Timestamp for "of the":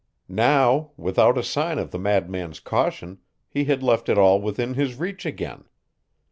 1.77-1.99